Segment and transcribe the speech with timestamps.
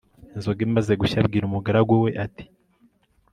[0.35, 2.45] Inzoga imaze gushya abwira umugaragu we ati